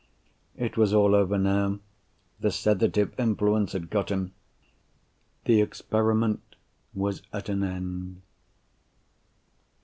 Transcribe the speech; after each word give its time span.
It 0.57 0.77
was 0.77 0.95
all 0.95 1.13
over 1.13 1.37
now. 1.37 1.77
The 2.39 2.49
sedative 2.49 3.13
influence 3.19 3.73
had 3.73 3.91
got 3.91 4.09
him; 4.09 4.33
the 5.45 5.61
experiment 5.61 6.41
was 6.95 7.21
at 7.31 7.49
an 7.49 7.63
end. 7.63 8.23